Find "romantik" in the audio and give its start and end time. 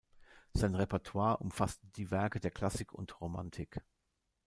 3.21-3.83